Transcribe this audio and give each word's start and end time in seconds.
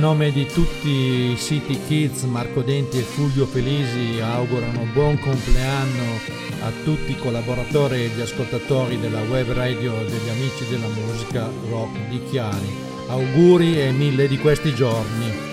Nome 0.00 0.32
di 0.32 0.46
tutti 0.46 0.88
i 0.88 1.36
City 1.36 1.78
Kids, 1.86 2.22
Marco 2.22 2.62
Denti 2.62 2.96
e 2.96 3.02
Fulvio 3.02 3.44
Felisi 3.44 4.18
augurano 4.18 4.86
buon 4.94 5.18
compleanno 5.18 6.18
a 6.62 6.70
tutti 6.84 7.10
i 7.10 7.18
collaboratori 7.18 8.04
e 8.04 8.08
gli 8.08 8.20
ascoltatori 8.22 8.98
della 8.98 9.20
web 9.20 9.52
radio 9.52 9.92
degli 10.04 10.28
amici 10.30 10.66
della 10.70 10.88
musica 10.88 11.50
rock 11.68 12.08
di 12.08 12.24
Chiari. 12.30 12.74
Auguri 13.08 13.78
e 13.78 13.92
mille 13.92 14.26
di 14.26 14.38
questi 14.38 14.74
giorni. 14.74 15.49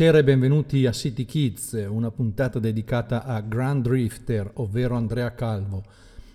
Buonasera 0.00 0.26
e 0.26 0.32
benvenuti 0.32 0.86
a 0.86 0.92
City 0.92 1.26
Kids, 1.26 1.86
una 1.86 2.10
puntata 2.10 2.58
dedicata 2.58 3.22
a 3.22 3.42
Grand 3.42 3.82
Drifter, 3.82 4.50
ovvero 4.54 4.96
Andrea 4.96 5.34
Calvo. 5.34 5.84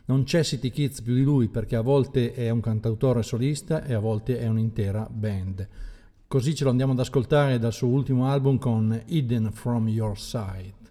Non 0.05 0.23
c'è 0.23 0.44
City 0.44 0.69
Kids 0.69 1.02
più 1.02 1.16
di 1.16 1.23
lui 1.23 1.47
perché 1.47 1.75
a 1.75 1.81
volte 1.81 2.33
è 2.33 2.52
un 2.52 2.59
cantautore 2.59 3.23
solista 3.23 3.83
e 3.83 3.95
a 3.95 3.99
volte 3.99 4.38
è 4.38 4.45
un'intera 4.45 5.09
band. 5.09 5.67
Così 6.27 6.53
ce 6.53 6.63
lo 6.63 6.69
andiamo 6.69 6.91
ad 6.91 6.99
ascoltare 6.99 7.58
dal 7.58 7.73
suo 7.73 7.88
ultimo 7.88 8.27
album 8.27 8.59
con 8.59 9.02
Hidden 9.03 9.49
From 9.52 9.88
Your 9.88 10.16
Side. 10.16 10.83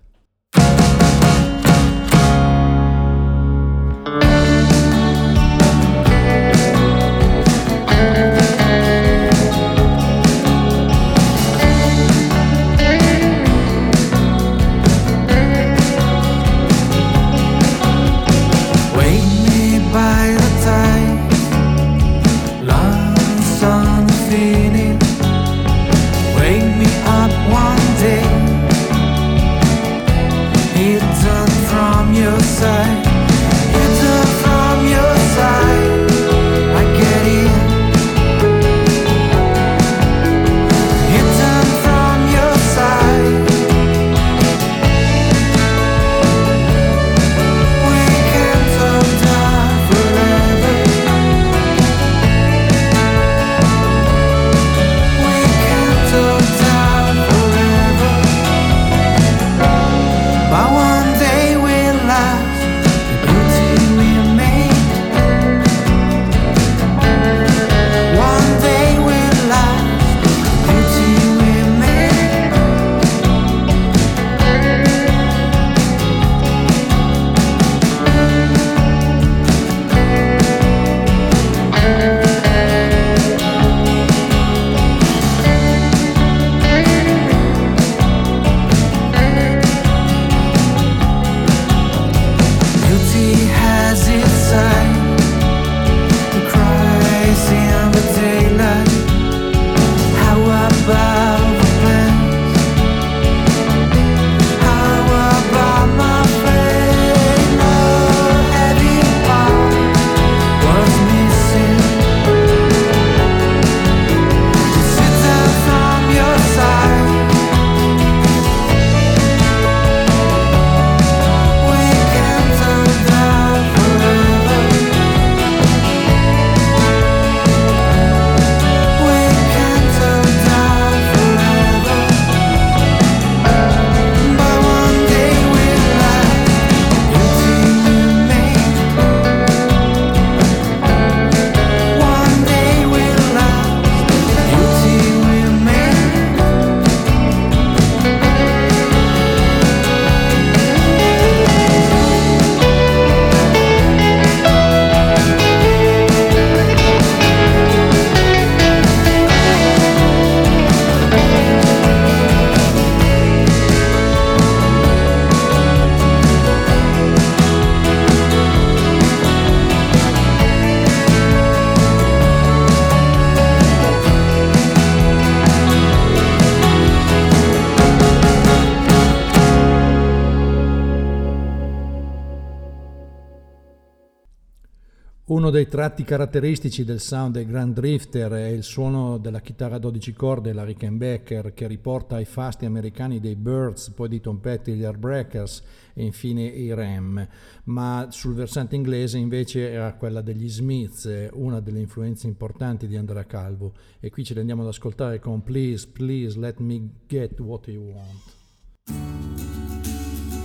Uno 185.45 185.53
dei 185.53 185.69
tratti 185.69 186.05
caratteristici 186.05 186.85
del 186.85 187.01
sound 187.01 187.35
del 187.35 187.45
Grand 187.45 187.75
Drifter 187.75 188.33
è 188.33 188.47
il 188.47 188.63
suono 188.63 189.19
della 189.19 189.43
chitarra 189.43 189.75
a 189.75 189.79
12 189.79 190.15
corde, 190.15 190.55
la 190.55 190.65
Rickenbacker, 190.65 191.53
che 191.53 191.67
riporta 191.67 192.17
ai 192.17 192.25
fasti 192.25 192.65
americani 192.65 193.21
dei 193.21 193.37
Birds, 193.37 193.91
poi 193.91 194.09
di 194.09 194.23
Tom 194.23 194.39
Petty, 194.39 194.73
gli 194.73 194.85
Heartbreakers 194.85 195.63
e 195.93 196.03
infine 196.03 196.45
i 196.45 196.73
Ram. 196.73 197.29
Ma 197.65 198.07
sul 198.09 198.33
versante 198.33 198.75
inglese 198.75 199.19
invece 199.19 199.71
era 199.71 199.93
quella 199.97 200.23
degli 200.23 200.49
Smiths, 200.49 201.29
una 201.35 201.61
delle 201.61 201.81
influenze 201.81 202.27
importanti 202.27 202.87
di 202.87 202.97
Andrea 202.97 203.27
Calvo. 203.27 203.75
E 204.01 204.09
qui 204.09 204.25
ce 204.25 204.33
le 204.33 204.41
andiamo 204.41 204.63
ad 204.63 204.69
ascoltare 204.69 205.21
con 205.21 205.43
Please, 205.43 205.87
Please 205.93 206.39
Let 206.39 206.59
Me 206.61 206.89
Get 207.07 207.39
What 207.41 207.67
You 207.67 207.93
Want. 207.93 208.33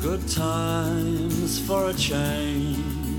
Good 0.02 0.26
times 0.26 1.58
for 1.58 1.88
a 1.88 1.94
change. 1.94 3.19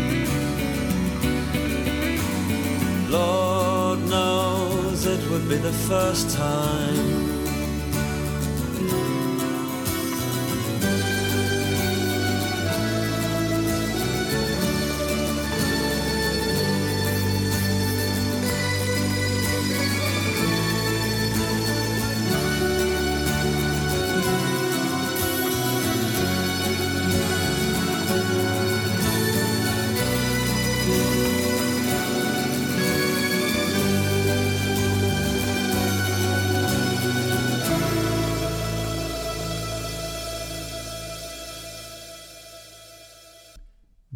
Lord 3.11 3.99
knows 4.07 5.05
it 5.05 5.29
would 5.29 5.49
be 5.49 5.57
the 5.57 5.73
first 5.73 6.33
time. 6.33 7.30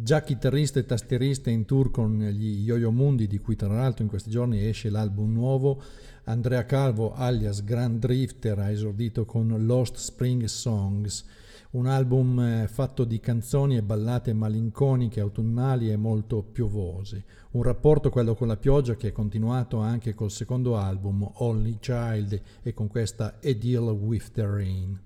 Già 0.06 0.22
chitarrista 0.22 0.78
e 0.78 0.84
tastierista 0.84 1.50
in 1.50 1.64
tour 1.64 1.90
con 1.90 2.16
gli 2.16 2.62
Yo-Yo 2.62 2.92
Mundi, 2.92 3.26
di 3.26 3.40
cui 3.40 3.56
tra 3.56 3.74
l'altro 3.74 4.04
in 4.04 4.08
questi 4.08 4.30
giorni 4.30 4.64
esce 4.64 4.88
l'album 4.88 5.32
nuovo, 5.32 5.82
Andrea 6.26 6.64
Calvo, 6.64 7.12
alias 7.12 7.64
Grand 7.64 7.98
Drifter, 7.98 8.56
ha 8.60 8.70
esordito 8.70 9.24
con 9.24 9.52
Lost 9.66 9.96
Spring 9.96 10.44
Songs, 10.44 11.24
un 11.72 11.88
album 11.88 12.38
eh, 12.38 12.68
fatto 12.68 13.02
di 13.02 13.18
canzoni 13.18 13.78
e 13.78 13.82
ballate 13.82 14.32
malinconiche, 14.32 15.18
autunnali 15.18 15.90
e 15.90 15.96
molto 15.96 16.40
piovose. 16.40 17.24
Un 17.50 17.64
rapporto, 17.64 18.08
quello 18.08 18.36
con 18.36 18.46
la 18.46 18.56
pioggia, 18.56 18.94
che 18.94 19.08
è 19.08 19.12
continuato 19.12 19.78
anche 19.78 20.14
col 20.14 20.30
secondo 20.30 20.76
album, 20.76 21.28
Only 21.38 21.78
Child, 21.80 22.40
e 22.62 22.72
con 22.72 22.86
questa 22.86 23.40
A 23.42 23.52
Deal 23.52 23.88
with 23.88 24.30
the 24.30 24.46
Rain. 24.46 25.00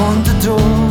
on 0.00 0.22
the 0.24 0.32
door. 0.44 0.81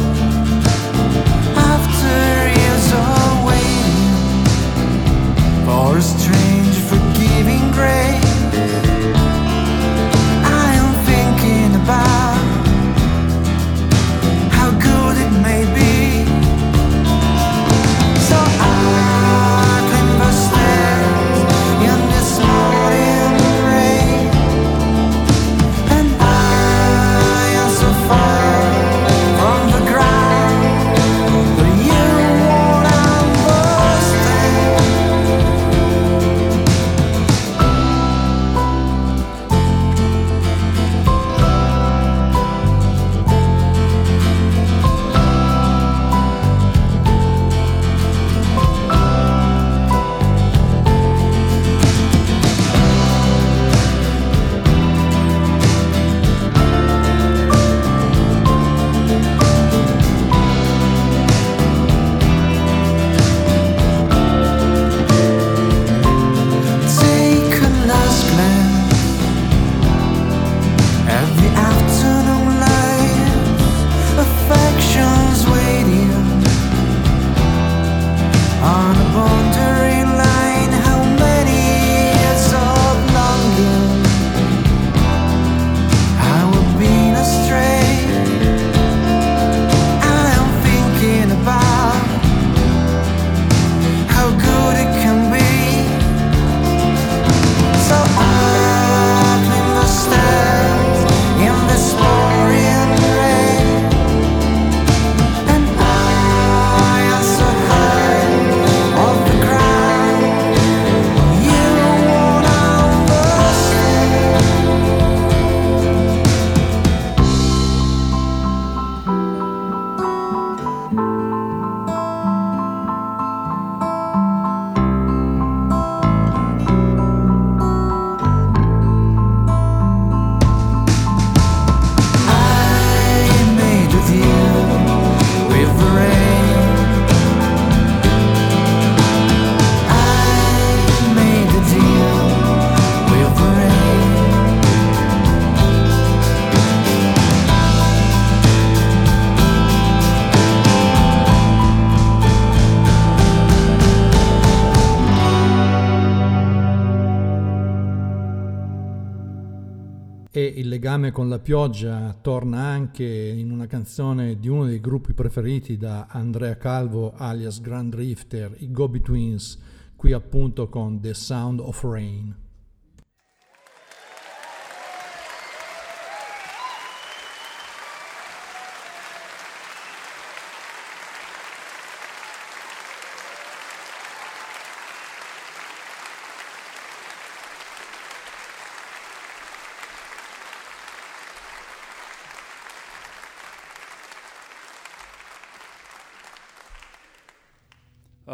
Con 161.11 161.29
la 161.29 161.39
pioggia 161.39 162.13
torna 162.21 162.61
anche 162.61 163.05
in 163.05 163.51
una 163.51 163.67
canzone 163.67 164.39
di 164.39 164.47
uno 164.47 164.65
dei 164.65 164.79
gruppi 164.79 165.13
preferiti 165.13 165.77
da 165.77 166.07
Andrea 166.09 166.57
Calvo 166.57 167.13
alias 167.15 167.61
Grand 167.61 167.93
Drifter, 167.93 168.55
i 168.59 168.71
Gobi 168.71 169.01
Twins, 169.01 169.59
qui 169.95 170.13
appunto 170.13 170.69
con 170.69 170.99
The 170.99 171.13
Sound 171.13 171.59
of 171.59 171.83
Rain. 171.83 172.40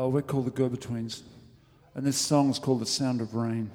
Uh, 0.08 0.10
we're 0.10 0.22
called 0.22 0.46
the 0.46 0.52
Go-Betweens, 0.52 1.24
and 1.94 2.06
this 2.06 2.18
song 2.18 2.50
is 2.50 2.60
called 2.60 2.80
"The 2.80 2.86
Sound 2.86 3.20
of 3.20 3.36
Rain." 3.36 3.70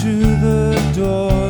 to 0.00 0.39
her 1.00 1.49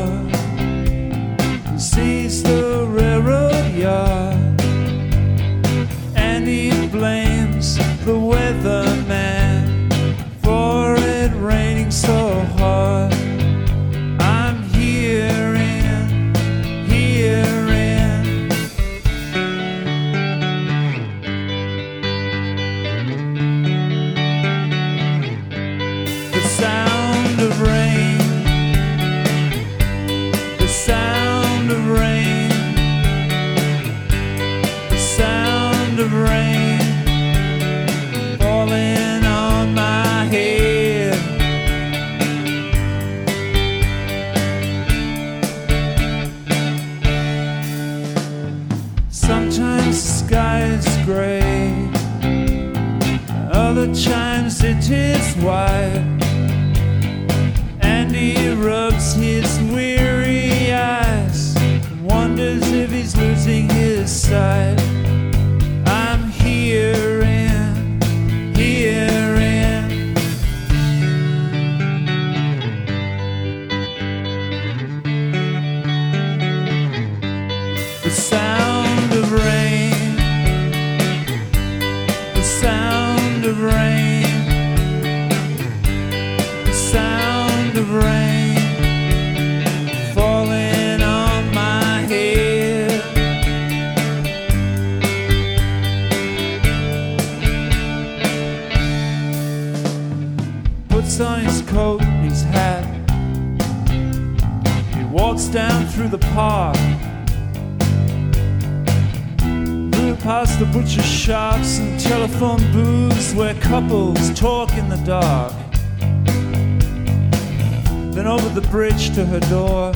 door. 119.51 119.93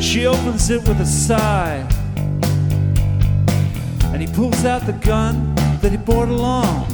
She 0.00 0.24
opens 0.24 0.70
it 0.70 0.80
with 0.88 0.98
a 0.98 1.04
sigh. 1.04 1.86
And 4.12 4.22
he 4.22 4.28
pulls 4.28 4.64
out 4.64 4.86
the 4.86 4.94
gun 4.94 5.54
that 5.82 5.90
he 5.90 5.98
brought 5.98 6.28
along. 6.28 6.86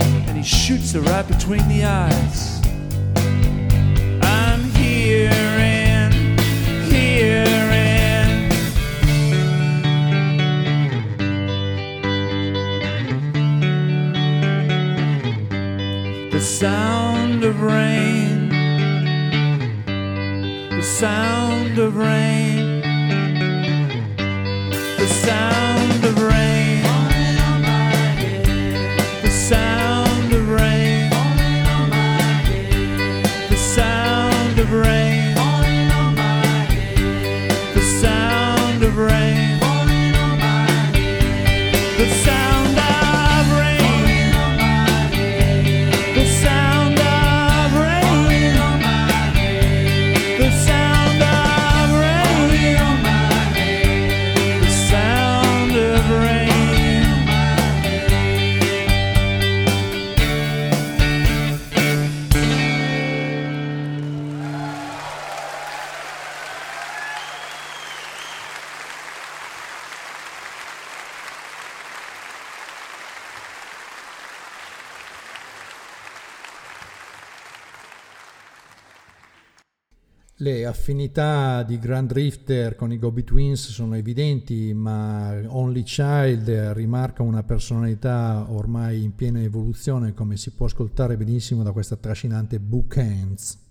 And 0.00 0.34
he 0.34 0.42
shoots 0.42 0.92
her 0.94 1.00
right 1.00 1.28
between 1.28 1.68
the 1.68 1.84
eyes. 1.84 2.62
I'm 4.22 4.62
hearing, 4.80 6.10
hearing. 6.90 8.48
The 16.30 16.40
sound 16.40 17.44
of 17.44 17.60
rain 17.60 17.99
sound 21.00 21.78
of 21.78 21.96
rain, 21.96 22.82
the 24.98 25.06
sound 25.24 26.04
of 26.04 26.20
rain, 26.20 26.59
affinità 80.90 81.62
di 81.62 81.78
Grand 81.78 82.08
Drifter 82.08 82.74
con 82.74 82.90
i 82.90 82.98
Gobi 82.98 83.22
Twins 83.22 83.70
sono 83.70 83.94
evidenti, 83.94 84.74
ma 84.74 85.40
Only 85.46 85.84
Child 85.84 86.72
rimarca 86.72 87.22
una 87.22 87.44
personalità 87.44 88.46
ormai 88.48 89.04
in 89.04 89.14
piena 89.14 89.40
evoluzione, 89.40 90.14
come 90.14 90.36
si 90.36 90.50
può 90.50 90.66
ascoltare 90.66 91.16
benissimo 91.16 91.62
da 91.62 91.70
questa 91.70 91.94
trascinante 91.94 92.58
Bookends. 92.58 93.69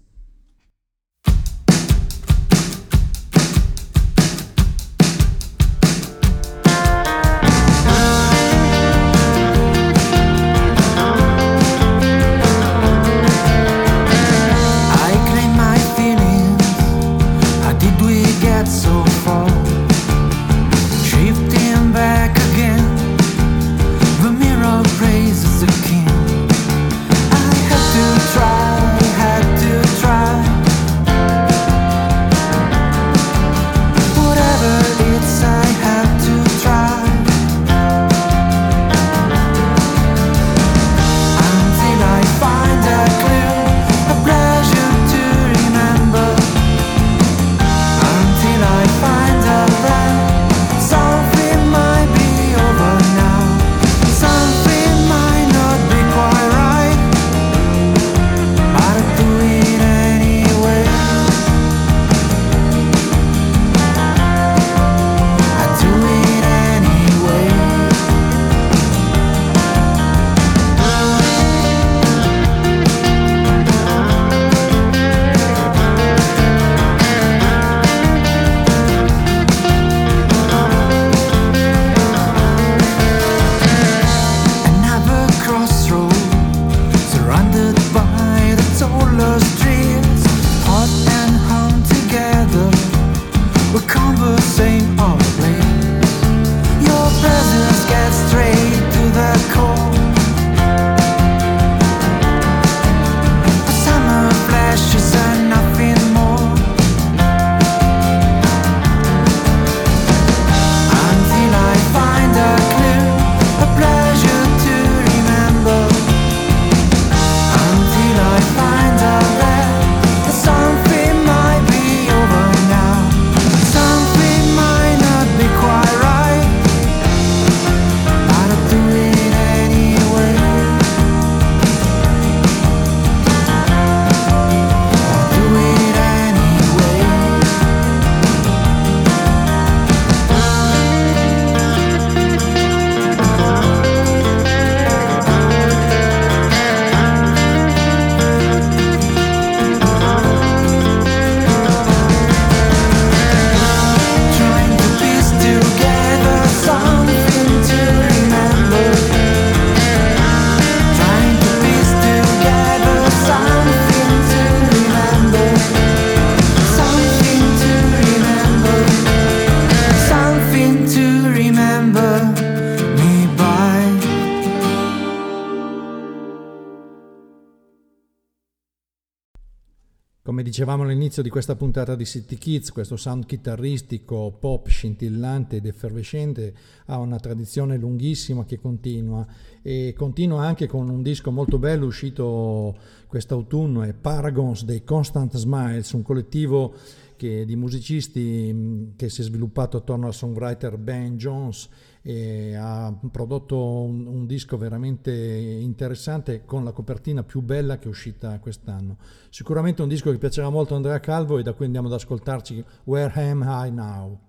Dicevamo 180.60 180.84
all'inizio 180.84 181.24
di 181.24 181.30
questa 181.30 181.56
puntata 181.56 181.96
di 181.96 182.04
City 182.04 182.36
Kids, 182.36 182.74
questo 182.74 182.98
sound 182.98 183.26
chitarristico 183.26 184.36
pop 184.38 184.68
scintillante 184.68 185.56
ed 185.56 185.66
effervescente 185.66 186.54
ha 186.88 186.98
una 186.98 187.18
tradizione 187.18 187.78
lunghissima 187.78 188.44
che 188.44 188.60
continua. 188.60 189.26
E 189.62 189.94
continua 189.96 190.46
anche 190.46 190.68
con 190.68 190.90
un 190.90 191.02
disco 191.02 191.32
molto 191.32 191.60
bello 191.60 191.86
uscito 191.86 192.76
quest'autunno, 193.08 193.84
è 193.84 193.94
Paragons 193.94 194.66
dei 194.66 194.84
Constant 194.84 195.38
Smiles, 195.38 195.94
un 195.94 196.02
collettivo 196.02 196.74
che, 197.16 197.46
di 197.46 197.56
musicisti 197.56 198.94
che 198.98 199.08
si 199.08 199.22
è 199.22 199.24
sviluppato 199.24 199.78
attorno 199.78 200.08
al 200.08 200.14
songwriter 200.14 200.78
Ben 200.78 201.16
Jones 201.16 201.70
e 202.02 202.56
ha 202.56 202.94
prodotto 203.12 203.58
un, 203.82 204.08
un, 204.08 204.26
disco 204.26 204.58
veramente 204.58 205.12
interessante 205.12 206.46
con 206.46 206.64
la 206.64 206.72
copertina 206.72 207.24
più 207.24 207.42
bella 207.42 207.78
che 207.78 207.86
è 207.86 207.90
uscita 207.90 208.40
quest'anno. 208.40 208.98
Sicuramente 209.30 209.82
un 209.82 209.90
disco 209.90 210.12
che 210.12 210.18
piacerà 210.18 210.50
molto 210.50 210.74
a 210.74 210.78
Andrea 210.78 211.00
Calvo 211.00 211.38
e 211.38 211.44
da 211.44 211.54
cui 211.54 211.66
andiamo 211.66 211.88
ad 211.88 211.94
ascoltarci 211.94 212.64
Where 212.86 213.12
Am 213.30 213.44
I 213.46 213.72
Now? 213.72 214.29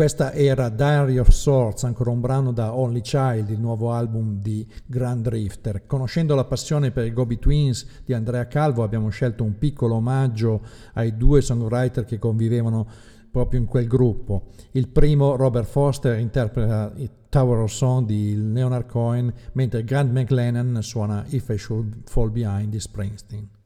Questa 0.00 0.32
era 0.32 0.70
Diary 0.70 1.18
of 1.18 1.28
Sorts, 1.28 1.84
ancora 1.84 2.08
un 2.08 2.20
brano 2.20 2.52
da 2.52 2.74
Only 2.74 3.02
Child, 3.02 3.50
il 3.50 3.60
nuovo 3.60 3.92
album 3.92 4.40
di 4.40 4.66
Grand 4.86 5.22
Drifter. 5.22 5.84
Conoscendo 5.84 6.34
la 6.34 6.46
passione 6.46 6.90
per 6.90 7.04
i 7.04 7.12
Gobi 7.12 7.38
Twins 7.38 7.86
di 8.06 8.14
Andrea 8.14 8.46
Calvo, 8.46 8.82
abbiamo 8.82 9.10
scelto 9.10 9.44
un 9.44 9.58
piccolo 9.58 9.96
omaggio 9.96 10.62
ai 10.94 11.18
due 11.18 11.42
songwriter 11.42 12.06
che 12.06 12.18
convivevano 12.18 12.86
proprio 13.30 13.60
in 13.60 13.66
quel 13.66 13.86
gruppo. 13.86 14.46
Il 14.70 14.88
primo, 14.88 15.36
Robert 15.36 15.68
Foster, 15.68 16.18
interpreta 16.18 16.90
il 16.96 17.10
Tower 17.28 17.58
of 17.58 17.70
Song 17.70 18.06
di 18.06 18.34
Leonard 18.34 18.88
Cohen, 18.88 19.30
mentre 19.52 19.84
Grant 19.84 20.12
McLennan 20.12 20.78
suona 20.80 21.26
If 21.28 21.50
I 21.50 21.58
Should 21.58 22.08
Fall 22.08 22.30
Behind 22.30 22.70
di 22.70 22.80
Springsteen. 22.80 23.59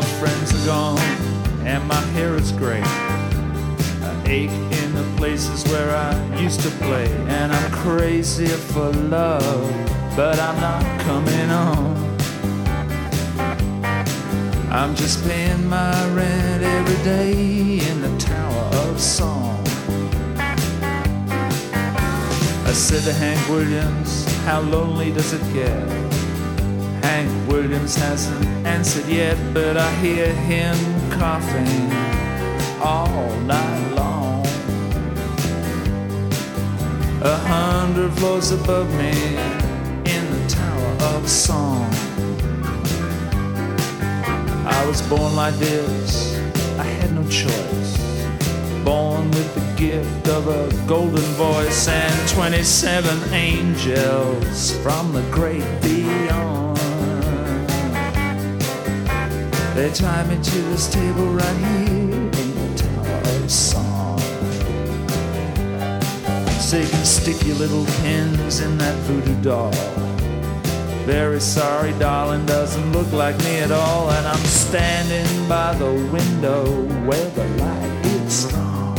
My 0.00 0.06
friends 0.18 0.50
are 0.54 0.66
gone 0.66 0.98
and 1.66 1.86
my 1.86 2.00
hair 2.16 2.34
is 2.34 2.52
gray. 2.52 2.80
I 2.82 4.22
ache 4.26 4.50
in 4.82 4.94
the 4.94 5.04
places 5.18 5.62
where 5.70 5.94
I 5.94 6.40
used 6.40 6.60
to 6.60 6.70
play, 6.84 7.06
and 7.28 7.52
I'm 7.52 7.70
crazy 7.70 8.46
for 8.46 8.88
love, 9.18 9.70
but 10.16 10.40
I'm 10.40 10.58
not 10.58 10.82
coming 11.02 11.50
on. 11.50 11.96
I'm 14.70 14.94
just 14.94 15.22
paying 15.28 15.68
my 15.68 15.98
rent 16.14 16.62
every 16.62 17.04
day 17.04 17.32
in 17.90 18.00
the 18.00 18.16
Tower 18.18 18.64
of 18.86 18.98
Song. 18.98 19.62
I 22.70 22.72
said 22.72 23.02
to 23.02 23.12
Hank 23.12 23.46
Williams, 23.50 24.24
How 24.46 24.60
lonely 24.60 25.12
does 25.12 25.34
it 25.34 25.44
get? 25.52 26.09
Hank 27.02 27.48
Williams 27.48 27.94
hasn't 27.94 28.44
answered 28.66 29.06
yet, 29.06 29.36
but 29.54 29.76
I 29.76 29.90
hear 29.96 30.32
him 30.32 30.76
coughing 31.10 31.90
all 32.80 33.30
night 33.40 33.92
long. 33.94 34.46
A 37.22 37.36
hundred 37.36 38.12
floors 38.14 38.50
above 38.50 38.88
me 38.94 39.12
in 40.14 40.24
the 40.34 40.44
Tower 40.48 41.14
of 41.14 41.28
Song. 41.28 41.90
I 44.66 44.84
was 44.86 45.02
born 45.02 45.36
like 45.36 45.54
this, 45.56 46.38
I 46.78 46.84
had 46.84 47.12
no 47.12 47.22
choice. 47.28 47.98
Born 48.84 49.30
with 49.32 49.54
the 49.54 49.74
gift 49.76 50.28
of 50.28 50.48
a 50.48 50.86
golden 50.86 51.28
voice 51.36 51.88
and 51.88 52.28
27 52.30 53.34
angels 53.34 54.72
from 54.78 55.12
the 55.12 55.22
great 55.30 55.64
beyond. 55.82 56.59
They 59.80 59.90
tie 59.92 60.22
me 60.24 60.34
to 60.34 60.58
this 60.68 60.92
table 60.92 61.24
right 61.28 61.56
here 61.56 61.96
in 61.96 62.30
the 62.30 62.82
Tower 62.82 63.16
of 63.16 63.50
Song. 63.50 64.18
So 66.60 66.76
you 66.76 66.84
stick 67.02 67.42
your 67.46 67.56
little 67.56 67.86
pins 68.02 68.60
in 68.60 68.76
that 68.76 68.94
voodoo 69.06 69.40
doll. 69.42 69.72
Very 71.06 71.40
sorry, 71.40 71.92
darling, 71.98 72.44
doesn't 72.44 72.92
look 72.92 73.10
like 73.10 73.38
me 73.38 73.60
at 73.60 73.70
all. 73.70 74.10
And 74.10 74.26
I'm 74.26 74.44
standing 74.44 75.48
by 75.48 75.72
the 75.76 75.94
window 76.12 76.82
where 77.06 77.30
the 77.30 77.48
light 77.64 78.04
is 78.04 78.34
strong. 78.34 78.96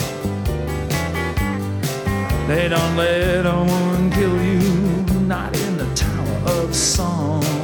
They 2.47 2.69
don't 2.69 2.97
let 2.97 3.45
woman 3.45 4.09
kill 4.09 4.35
you, 4.43 4.59
not 5.27 5.55
in 5.55 5.77
the 5.77 5.93
Tower 5.93 6.63
of 6.63 6.73
Song. 6.73 7.60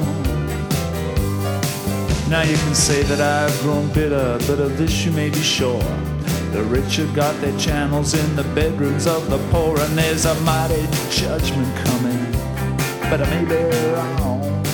Now 2.29 2.41
you 2.41 2.57
can 2.57 2.75
say 2.75 3.03
that 3.03 3.21
I've 3.21 3.57
grown 3.61 3.87
bitter, 3.93 4.37
but 4.47 4.59
of 4.59 4.77
this 4.77 5.05
you 5.05 5.13
may 5.13 5.29
be 5.29 5.41
sure. 5.41 5.81
The 6.51 6.61
rich 6.63 6.97
have 6.97 7.15
got 7.15 7.39
their 7.39 7.57
channels 7.57 8.13
in 8.13 8.35
the 8.35 8.43
bedrooms 8.53 9.07
of 9.07 9.29
the 9.29 9.37
poor, 9.49 9.79
and 9.79 9.97
there's 9.97 10.25
a 10.25 10.35
mighty 10.41 10.85
judgment 11.09 11.73
coming, 11.85 12.31
but 13.09 13.21
I 13.21 13.29
may 13.29 13.45
be 13.45 13.55
wrong. 13.93 14.65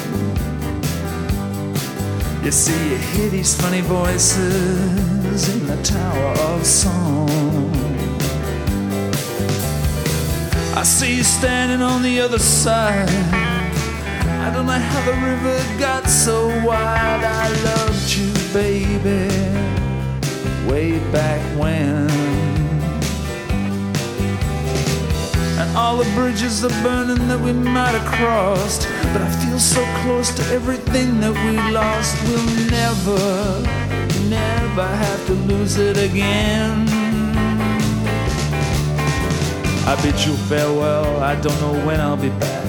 You 2.43 2.51
see, 2.51 2.89
you 2.89 2.97
hear 2.97 3.29
these 3.29 3.55
funny 3.61 3.81
voices 3.81 5.49
in 5.55 5.67
the 5.67 5.81
Tower 5.83 6.33
of 6.49 6.65
Song. 6.65 7.69
I 10.75 10.81
see 10.83 11.17
you 11.17 11.23
standing 11.23 11.81
on 11.81 12.01
the 12.01 12.19
other 12.19 12.39
side. 12.39 13.52
I 14.53 14.55
don't 14.57 14.67
know 14.67 14.73
how 14.73 15.03
the 15.03 15.13
river 15.13 15.79
got 15.79 16.07
so 16.07 16.45
wide. 16.63 17.23
I 17.23 17.49
loved 17.63 18.15
you, 18.15 18.31
baby, 18.53 19.27
way 20.69 20.99
back 21.11 21.41
when. 21.57 22.07
And 25.57 25.75
all 25.75 25.97
the 25.97 26.07
bridges 26.13 26.63
are 26.63 26.83
burning 26.83 27.27
that 27.29 27.39
we 27.39 27.51
might 27.51 27.95
have 27.97 28.05
crossed. 28.05 28.87
But 29.11 29.23
I 29.23 29.29
feel 29.43 29.57
so 29.57 29.83
close 30.03 30.29
to 30.35 30.43
everything 30.53 31.19
that 31.21 31.33
we 31.33 31.57
lost. 31.73 32.13
We'll 32.27 32.69
never, 32.69 33.59
never 34.29 34.85
have 34.85 35.25
to 35.25 35.33
lose 35.33 35.77
it 35.77 35.97
again. 35.97 36.87
I 39.87 39.99
bid 40.03 40.23
you 40.23 40.33
farewell, 40.45 41.23
I 41.23 41.41
don't 41.41 41.59
know 41.59 41.73
when 41.87 41.99
I'll 41.99 42.17
be 42.17 42.29
back. 42.29 42.62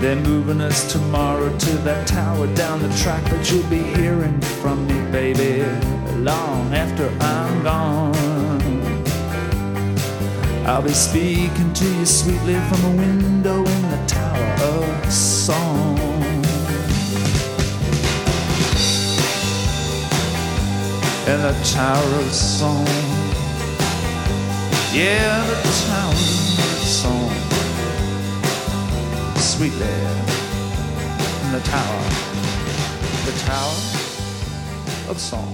They're 0.00 0.14
moving 0.14 0.60
us 0.60 0.92
tomorrow 0.92 1.48
to 1.58 1.70
that 1.78 2.06
tower 2.06 2.46
down 2.54 2.80
the 2.80 2.88
track, 2.98 3.20
but 3.28 3.50
you'll 3.50 3.68
be 3.68 3.82
hearing 3.82 4.40
from 4.62 4.86
me, 4.86 5.10
baby, 5.10 5.64
long 6.14 6.72
after 6.72 7.08
I'm 7.20 7.64
gone. 7.64 8.14
I'll 10.64 10.82
be 10.82 10.92
speaking 10.92 11.72
to 11.72 11.84
you 11.84 12.06
sweetly 12.06 12.54
from 12.68 12.84
a 12.84 12.96
window 12.96 13.58
in 13.58 13.82
the 13.90 14.04
Tower 14.06 14.44
of 14.62 15.12
Song. 15.12 15.98
In 21.26 21.42
the 21.42 21.58
Tower 21.74 22.20
of 22.20 22.32
Song. 22.32 22.86
Yeah, 24.94 25.44
the 25.44 25.86
Tower 25.88 26.12
of 26.12 26.86
Song 26.86 27.37
sweetly 29.58 29.92
in 31.42 31.50
the 31.50 31.60
tower, 31.64 32.02
the 33.26 33.34
tower 33.44 33.78
of 35.10 35.18
song. 35.18 35.52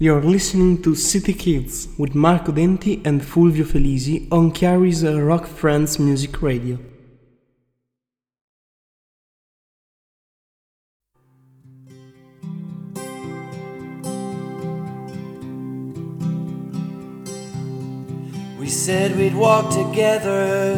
You're 0.00 0.22
listening 0.22 0.82
to 0.82 0.90
CityKidz 0.90 1.96
with 1.96 2.16
Marco 2.16 2.50
Denti 2.50 3.00
and 3.06 3.22
Fulvio 3.22 3.64
Felisi 3.64 4.26
on 4.32 4.50
Chiari's 4.50 5.04
Rock 5.04 5.46
Friends 5.46 6.00
Music 6.00 6.42
Radio. 6.42 6.78
Said 18.90 19.16
we'd 19.16 19.36
walk 19.36 19.70
together, 19.70 20.74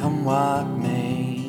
come 0.00 0.24
what 0.24 0.66
may. 0.84 1.48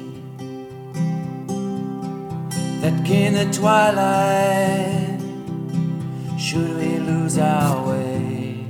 That 2.81 2.93
in 3.09 3.33
the 3.33 3.47
twilight, 3.51 5.19
should 6.39 6.75
we 6.77 6.99
lose 6.99 7.39
our 7.39 7.75
way? 7.89 8.63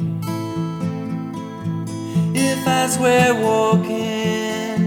If 2.33 2.65
as 2.65 2.97
we're 2.97 3.35
walking, 3.49 4.81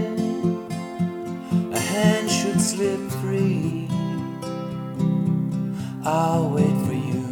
a 1.79 1.79
hand 1.79 2.27
should 2.31 2.59
slip 2.59 3.03
free, 3.21 3.87
I'll 6.03 6.49
wait 6.49 6.77
for 6.87 6.97
you. 7.09 7.25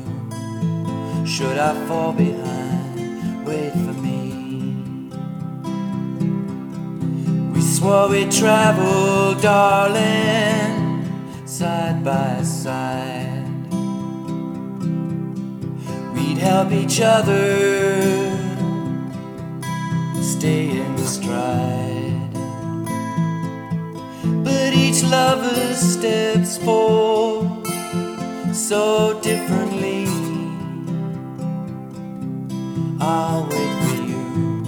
Should 1.25 1.57
I 1.57 1.73
fall 1.87 2.13
behind? 2.13 2.54
Wait 3.45 3.71
for 3.71 3.93
me. 4.05 4.33
We 7.53 7.61
swore 7.61 8.09
we'd 8.09 8.31
travel, 8.31 9.35
darling, 9.35 11.05
side 11.45 12.03
by 12.03 12.41
side. 12.41 13.43
We'd 16.15 16.39
help 16.39 16.71
each 16.71 17.01
other 17.01 18.35
stay 20.21 20.69
in 20.69 20.95
the 20.95 21.05
stride. 21.05 22.33
But 24.43 24.73
each 24.73 25.03
lover 25.03 25.73
steps 25.73 26.57
forward 26.57 27.67
so 28.53 29.19
differently. 29.21 30.04
I'll 33.07 33.43
wait 33.43 33.73
for 33.85 34.01
you 34.01 34.65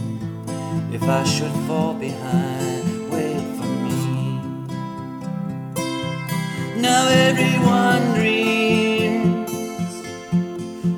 if 0.93 1.01
I 1.01 1.23
should 1.23 1.51
fall 1.65 1.95
behind, 1.95 3.09
wait 3.09 3.41
for 3.57 3.71
me. 3.85 4.39
Now 6.79 7.07
everyone 7.07 8.13
dreams 8.13 9.51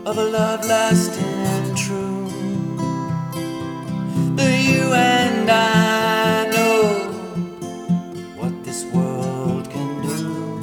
of 0.06 0.18
a 0.18 0.26
love 0.26 0.66
lasting 0.66 1.24
and 1.56 1.78
true. 1.78 2.28
But 4.36 4.54
you 4.60 4.92
and 4.92 5.50
I 5.50 6.50
know 6.54 6.84
what 8.36 8.66
this 8.66 8.84
world 8.92 9.70
can 9.70 10.02
do. 10.02 10.62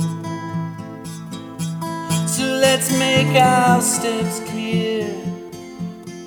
So 2.29 2.45
let's 2.45 2.91
make 2.99 3.35
our 3.35 3.81
steps 3.81 4.41
clear 4.41 5.36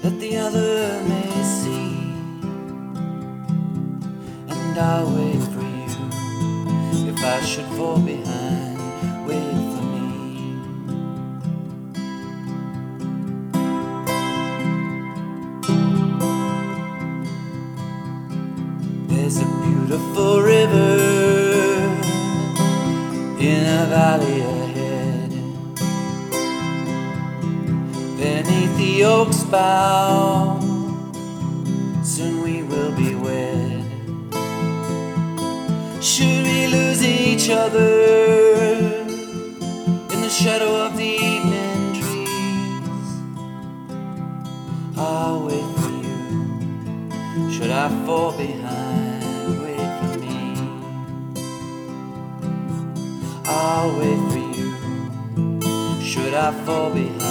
that 0.10 0.20
the 0.20 0.38
other 0.38 1.04
may 1.08 1.44
see. 1.44 1.92
And 4.48 4.78
I'll 4.78 5.06
wait 5.16 5.44
for 5.54 5.62
you 5.62 7.10
if 7.10 7.24
I 7.24 7.42
should 7.42 7.66
fall 7.78 8.00
behind. 8.00 8.59
Bough, 29.50 30.60
soon 32.04 32.42
we 32.44 32.62
will 32.64 32.92
be 32.92 33.16
wed. 33.16 33.84
Should 36.04 36.44
we 36.44 36.68
lose 36.68 37.04
each 37.04 37.50
other 37.50 37.90
in 40.14 40.22
the 40.22 40.30
shadow 40.30 40.86
of 40.86 40.96
the 40.98 41.04
evening 41.04 41.94
trees? 42.00 43.08
I'll 44.98 45.46
wait 45.48 45.70
for 45.80 45.92
you. 46.08 47.52
Should 47.52 47.72
I 47.72 47.90
fall 48.06 48.32
behind, 48.34 49.62
wait 49.64 49.92
for 50.00 50.18
me. 50.20 50.38
I'll 53.46 53.92
wait 54.00 54.22
for 54.32 54.44
you. 54.58 54.70
Should 56.02 56.34
I 56.34 56.52
fall 56.66 56.90
behind, 56.92 57.29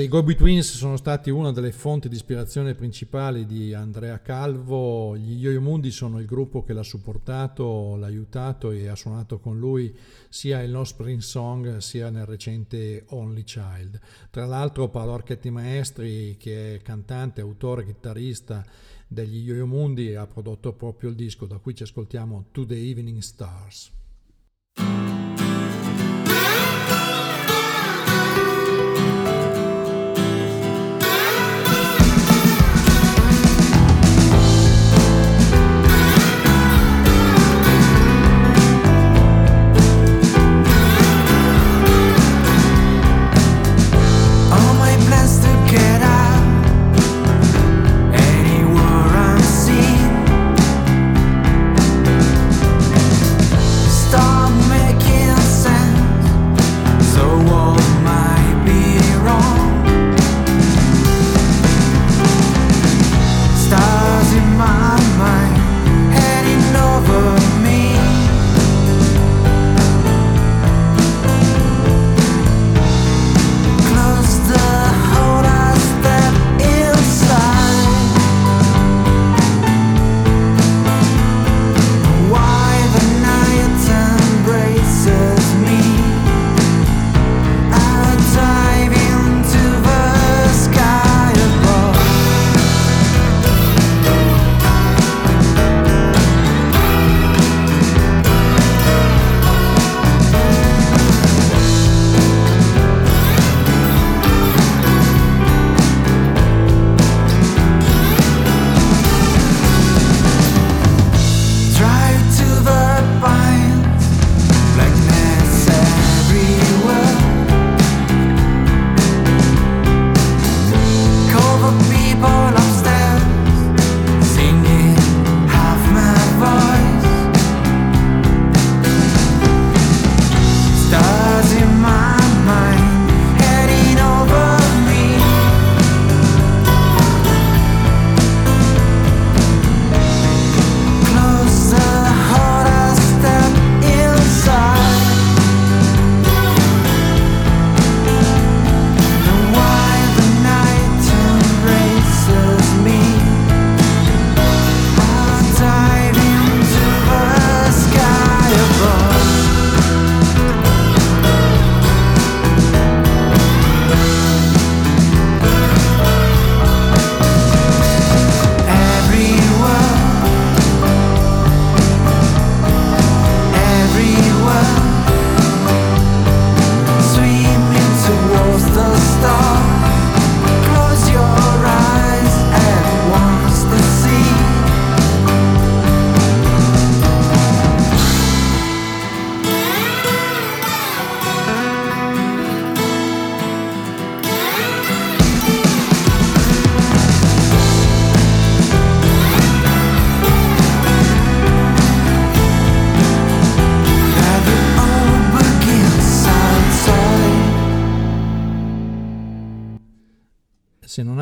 Se 0.00 0.06
i 0.06 0.08
Go-Betweens 0.08 0.76
sono 0.76 0.96
stati 0.96 1.28
una 1.28 1.52
delle 1.52 1.72
fonti 1.72 2.08
di 2.08 2.14
ispirazione 2.14 2.74
principali 2.74 3.44
di 3.44 3.74
Andrea 3.74 4.18
Calvo, 4.22 5.14
gli 5.14 5.38
Yo-Yo 5.38 5.60
Mundi 5.60 5.90
sono 5.90 6.18
il 6.20 6.24
gruppo 6.24 6.62
che 6.62 6.72
l'ha 6.72 6.82
supportato, 6.82 7.96
l'ha 7.96 8.06
aiutato 8.06 8.70
e 8.70 8.88
ha 8.88 8.94
suonato 8.94 9.38
con 9.40 9.58
lui 9.58 9.94
sia 10.30 10.62
il 10.62 10.70
No 10.70 10.84
Spring 10.84 11.20
Song 11.20 11.76
sia 11.76 12.08
nel 12.08 12.24
recente 12.24 13.04
Only 13.08 13.42
Child. 13.42 14.00
Tra 14.30 14.46
l'altro 14.46 14.88
Paolo 14.88 15.12
Archetti 15.12 15.50
Maestri, 15.50 16.38
che 16.38 16.76
è 16.76 16.80
cantante, 16.80 17.42
autore, 17.42 17.84
chitarrista 17.84 18.64
degli 19.06 19.42
Yo-Yo 19.42 19.66
Mundi, 19.66 20.14
ha 20.14 20.26
prodotto 20.26 20.72
proprio 20.72 21.10
il 21.10 21.14
disco, 21.14 21.44
da 21.44 21.58
cui 21.58 21.74
ci 21.74 21.82
ascoltiamo 21.82 22.46
To 22.52 22.64
the 22.64 22.74
Evening 22.74 23.18
Stars. 23.18 23.92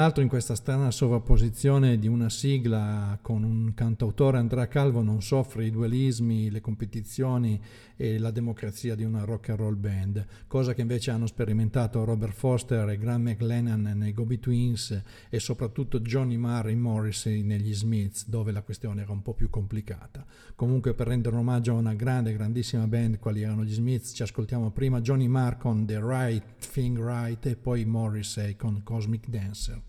Se 0.09 0.15
non 0.15 0.17
altro 0.17 0.23
in 0.23 0.29
questa 0.29 0.55
strana 0.55 0.91
sovrapposizione 0.91 1.99
di 1.99 2.09
una 2.09 2.31
sigla 2.31 3.19
con 3.21 3.43
un 3.43 3.75
cantautore 3.75 4.39
Andrea 4.39 4.67
Calvo 4.67 5.03
non 5.03 5.21
soffre 5.21 5.67
i 5.67 5.71
dualismi, 5.71 6.51
le 6.51 6.61
competizioni 6.61 7.61
e 7.95 8.19
la 8.19 8.31
democrazia 8.31 8.95
di 8.95 9.05
una 9.05 9.25
rock 9.25 9.51
and 9.51 9.59
roll 9.59 9.79
band, 9.79 10.25
cosa 10.47 10.73
che 10.73 10.81
invece 10.81 11.11
hanno 11.11 11.27
sperimentato 11.27 12.05
Robert 12.05 12.33
Foster 12.33 12.89
e 12.89 12.97
Graham 12.97 13.23
McLennan 13.23 13.93
nei 13.97 14.13
Gobi 14.13 14.39
Twins 14.39 15.03
e 15.29 15.41
soprattutto 15.41 16.01
Johnny 16.01 16.37
Marr 16.37 16.69
e 16.69 16.77
Morrissey 16.77 17.43
negli 17.43 17.75
Smiths, 17.75 18.29
dove 18.29 18.53
la 18.53 18.63
questione 18.63 19.03
era 19.03 19.13
un 19.13 19.23
po' 19.23 19.35
più 19.35 19.51
complicata. 19.51 20.25
Comunque 20.55 20.95
per 20.95 21.09
rendere 21.09 21.37
omaggio 21.37 21.73
a 21.73 21.79
una 21.79 21.95
grande, 21.95 22.33
grandissima 22.33 22.87
band 22.87 23.19
quali 23.19 23.43
erano 23.43 23.65
gli 23.65 23.75
Smiths, 23.75 24.13
ci 24.15 24.23
ascoltiamo 24.23 24.71
prima 24.71 25.01
Johnny 25.01 25.27
Marr 25.27 25.59
con 25.59 25.85
The 25.85 26.01
Right 26.01 26.67
Thing 26.73 26.99
Right 26.99 27.45
e 27.47 27.57
poi 27.57 27.85
Morrissey 27.85 28.57
con 28.57 28.83
Cosmic 28.83 29.29
Dance. 29.29 29.89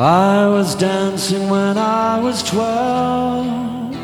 I 0.00 0.48
was 0.48 0.74
dancing 0.76 1.50
when 1.50 1.76
I 1.76 2.18
was 2.20 2.42
twelve 2.42 3.94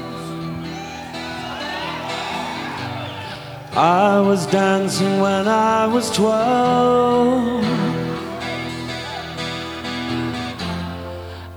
I 3.74 4.20
was 4.20 4.46
dancing 4.46 5.20
when 5.20 5.48
I 5.48 5.86
was 5.86 6.10
twelve. 6.10 7.64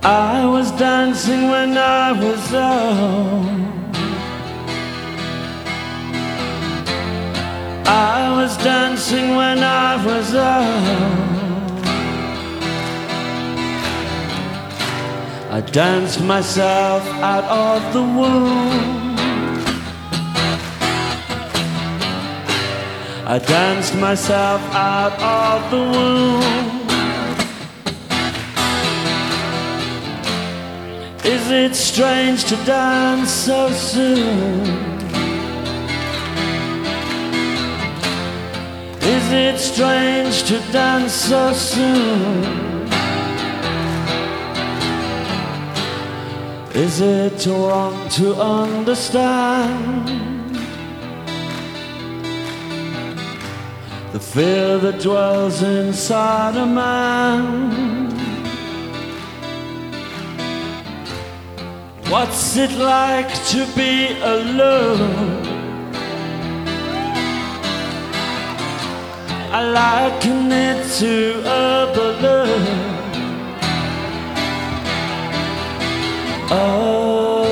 I 0.04 0.46
was 0.46 0.72
dancing 0.72 1.50
when 1.50 1.78
I 1.78 2.12
was 2.14 2.54
old. 2.54 3.46
I 7.88 8.32
was 8.36 8.58
dancing 8.58 9.36
when 9.36 9.60
I 9.60 10.06
was 10.06 10.34
old. 10.34 11.29
I 15.52 15.62
danced 15.62 16.22
myself 16.24 17.04
out 17.24 17.44
of 17.46 17.92
the 17.92 18.04
womb. 18.04 19.16
I 23.26 23.40
danced 23.40 23.96
myself 23.96 24.62
out 24.76 25.14
of 25.20 25.72
the 25.72 25.78
womb. 25.78 26.80
Is 31.26 31.50
it 31.50 31.74
strange 31.74 32.46
to 32.46 32.56
dance 32.58 33.32
so 33.32 33.72
soon? 33.72 34.68
Is 39.02 39.32
it 39.32 39.58
strange 39.58 40.44
to 40.44 40.60
dance 40.72 41.12
so 41.12 41.54
soon? 41.54 42.69
Is 46.76 47.02
it 47.02 47.48
wrong 47.48 48.08
to 48.10 48.36
understand 48.36 50.08
the 54.14 54.20
fear 54.20 54.78
that 54.78 55.02
dwells 55.02 55.64
inside 55.64 56.56
a 56.56 56.66
man? 56.68 58.10
What's 62.08 62.56
it 62.56 62.72
like 62.72 63.34
to 63.48 63.66
be 63.76 64.20
alone? 64.22 65.46
I 69.52 69.64
liken 69.64 70.52
it 70.52 70.88
to 71.00 71.42
a 71.46 71.92
balloon. 71.96 72.99
Oh, 76.52 77.46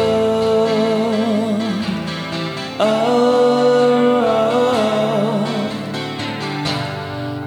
oh, 2.79 2.79
oh. 2.79 4.67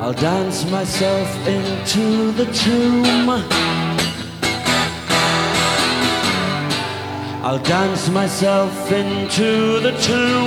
I'll 0.00 0.12
dance 0.12 0.64
myself 0.70 1.28
into 1.48 2.30
the 2.32 2.44
tomb. 2.52 3.28
I'll 7.42 7.58
dance 7.58 8.08
myself 8.10 8.92
into 8.92 9.80
the 9.80 9.90
tomb. 9.98 10.46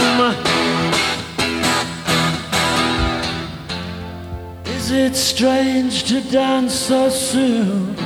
Is 4.78 4.92
it 4.92 5.16
strange 5.18 6.06
to 6.06 6.22
dance 6.22 6.74
so 6.74 7.10
soon? 7.10 8.03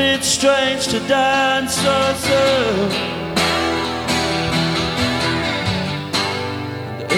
It 0.00 0.24
strange 0.24 0.88
to 0.88 0.98
dance 1.00 1.74
so 1.74 2.14
soon? 2.26 2.90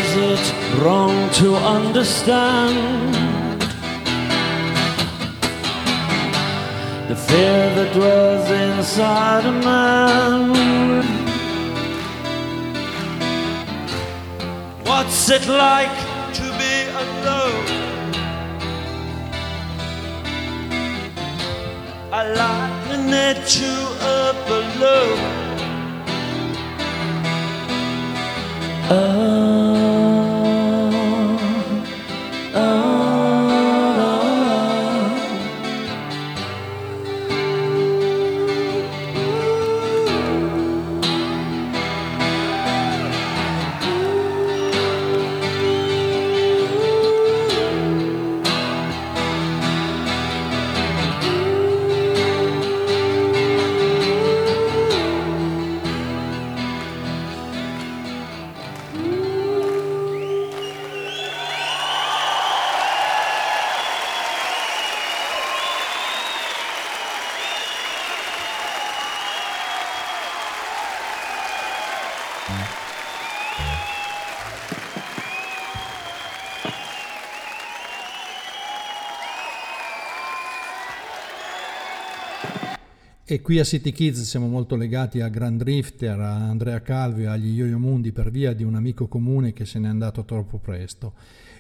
Is 0.01 0.11
it 0.17 0.45
wrong 0.83 1.31
to 1.41 1.55
understand 1.55 3.63
the 7.09 7.17
fear 7.17 7.75
that 7.77 7.93
dwells 7.95 8.51
inside 8.51 9.47
a 9.47 9.53
man? 9.53 10.53
What's 14.85 15.31
it 15.31 15.47
like 15.49 15.97
to 16.35 16.43
be 16.61 16.75
alone? 17.03 17.83
I 22.15 22.25
liken 23.13 23.37
you 23.37 23.45
to 23.45 23.71
a 24.01 24.33
balloon. 24.49 25.19
Oh, 28.91 29.72
qui 83.53 83.61
a 83.61 83.65
City 83.65 83.93
Kids 83.93 84.23
siamo 84.23 84.49
molto 84.49 84.77
legati 84.77 85.21
a 85.21 85.29
Grand 85.29 85.63
Drifter, 85.63 86.19
a 86.19 86.37
Andrea 86.37 86.81
Calvi, 86.81 87.27
agli 87.27 87.55
Yo-Yo 87.55 87.79
Mundi 87.79 88.11
per 88.11 88.31
via 88.31 88.55
di 88.55 88.65
un 88.65 88.77
amico 88.77 89.09
comune 89.09 89.53
che 89.53 89.67
se 89.67 89.79
n'è 89.79 89.89
andato 89.89 90.25
troppo 90.25 90.57
presto. 90.57 91.13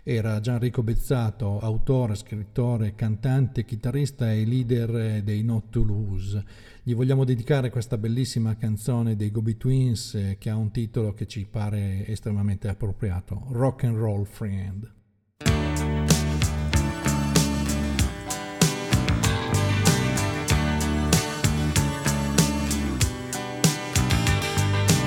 Era 0.02 0.40
Gianrico 0.40 0.82
Bezzato, 0.82 1.60
autore, 1.60 2.14
scrittore, 2.14 2.94
cantante, 2.94 3.66
chitarrista 3.66 4.32
e 4.32 4.46
leader 4.46 5.22
dei 5.22 5.42
Not 5.42 5.68
to 5.68 5.82
Lose. 5.82 6.42
Gli 6.82 6.94
vogliamo 6.94 7.24
dedicare 7.24 7.68
questa 7.68 7.98
bellissima 7.98 8.56
canzone 8.56 9.14
dei 9.14 9.30
Gobi 9.30 9.58
Twins 9.58 10.14
eh, 10.14 10.36
che 10.38 10.48
ha 10.48 10.56
un 10.56 10.70
titolo 10.70 11.12
che 11.12 11.26
ci 11.26 11.44
pare 11.44 12.06
estremamente 12.06 12.68
appropriato, 12.68 13.48
Rock 13.50 13.84
and 13.84 13.98
Roll 13.98 14.24
Friend. 14.24 15.01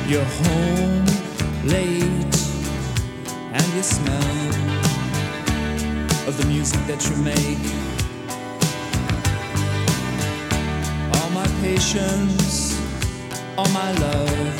You're 0.08 0.24
home 0.24 1.06
late 1.66 2.38
and 3.54 3.66
you 3.74 3.82
smell 3.82 4.50
of 6.28 6.38
the 6.38 6.46
music 6.48 6.80
that 6.86 7.04
you 7.10 7.16
make. 7.24 7.66
All 11.16 11.30
my 11.32 11.48
patience, 11.60 12.80
all 13.58 13.68
my 13.70 13.92
love 13.94 14.56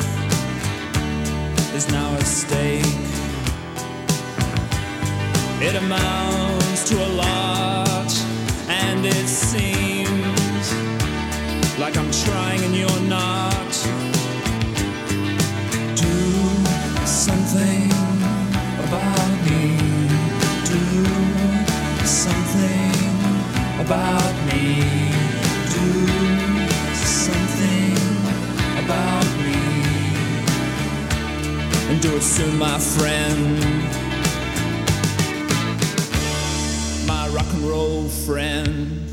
is 1.76 1.88
now 1.92 2.12
at 2.14 2.26
stake. 2.26 2.84
It 5.62 5.76
amounts 5.76 6.88
to 6.88 6.96
a 6.96 7.10
lot, 7.14 8.12
and 8.68 9.06
it 9.06 9.28
seems 9.28 10.72
like 11.78 11.96
I'm 11.96 12.10
trying 12.10 12.64
and 12.64 12.74
you're 12.74 13.00
not. 13.08 13.55
About 23.86 24.34
me. 24.46 24.82
Do 25.70 25.88
something 26.92 27.96
about 28.82 29.28
me. 29.44 29.58
And 31.88 32.02
do 32.02 32.16
it 32.16 32.22
soon, 32.22 32.58
my 32.58 32.78
friend. 32.80 33.60
My 37.06 37.28
rock 37.28 37.46
and 37.54 37.62
roll 37.62 38.08
friend. 38.08 39.08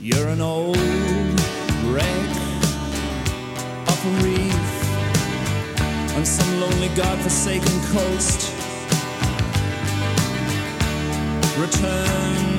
You're 0.00 0.28
an 0.28 0.40
old 0.40 0.78
wreck 1.92 2.30
of 3.92 4.06
a 4.06 4.12
reef 4.24 4.66
on 6.16 6.24
some 6.24 6.60
lonely 6.60 6.88
god-forsaken 6.96 7.78
coast. 7.92 8.52
Return, 11.58 12.53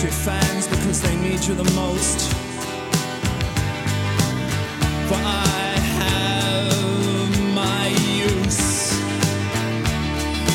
to 0.00 0.06
your 0.06 0.14
fans 0.14 0.66
because 0.66 1.02
they 1.02 1.14
need 1.16 1.44
you 1.44 1.54
the 1.54 1.70
most. 1.74 2.32
For 5.08 5.16
I 5.16 5.76
have 6.00 7.54
my 7.54 7.88
use, 8.08 8.98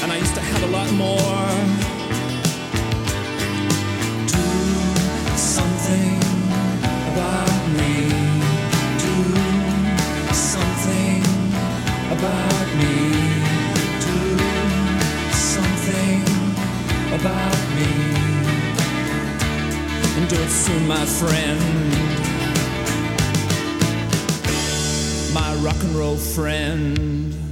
and 0.01 0.11
I 0.11 0.17
used 0.17 0.33
to 0.33 0.41
have 0.41 0.63
a 0.63 0.71
lot 0.71 0.91
more. 0.93 1.44
My 21.05 21.11
friend. 21.11 21.59
My 25.33 25.55
rock 25.63 25.81
and 25.83 25.95
roll 25.95 26.15
friend. 26.15 27.44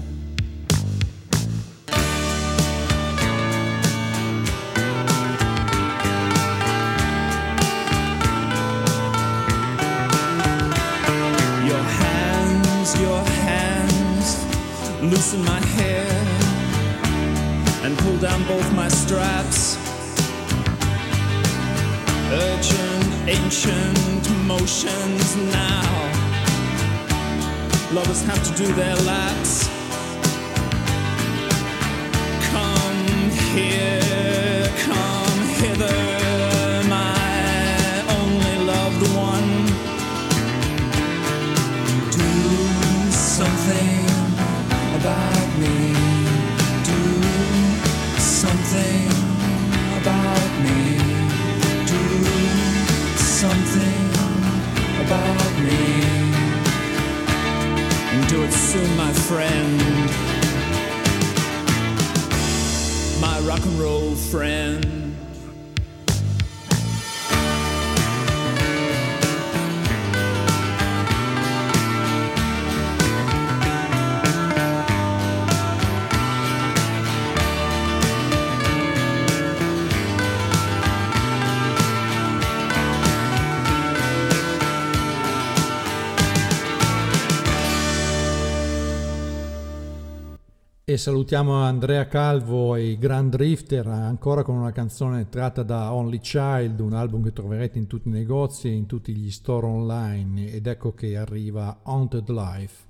Salutiamo 91.03 91.55
Andrea 91.55 92.07
Calvo 92.07 92.75
e 92.75 92.91
i 92.91 92.97
Grand 92.97 93.29
Drifter 93.29 93.85
ancora 93.87 94.41
con 94.41 94.55
una 94.55 94.71
canzone 94.71 95.27
tratta 95.27 95.61
da 95.61 95.93
Only 95.93 96.19
Child, 96.19 96.79
un 96.79 96.93
album 96.93 97.23
che 97.23 97.33
troverete 97.33 97.77
in 97.77 97.87
tutti 97.87 98.07
i 98.07 98.11
negozi 98.11 98.69
e 98.69 98.71
in 98.71 98.85
tutti 98.85 99.13
gli 99.13 99.29
store 99.29 99.65
online 99.65 100.49
ed 100.53 100.65
ecco 100.65 100.93
che 100.93 101.17
arriva 101.17 101.81
Haunted 101.83 102.29
Life. 102.29 102.83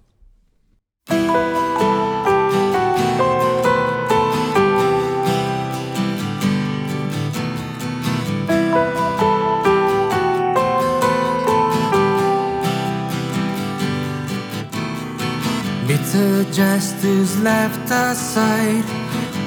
Bitter 16.13 16.43
justice 16.51 17.39
left 17.39 17.89
aside. 17.89 18.85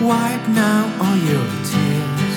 Wipe 0.03 0.49
now 0.49 0.91
all 1.01 1.17
your 1.17 1.47
tears. 1.63 2.35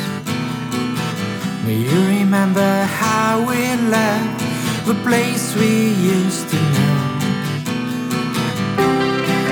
May 1.66 1.78
you 1.90 2.20
remember 2.20 2.84
how 3.02 3.40
we 3.40 3.76
left 3.90 4.46
the 4.86 4.94
place 5.04 5.56
we 5.56 5.94
used 6.14 6.48
to 6.50 6.58
know. 6.76 6.98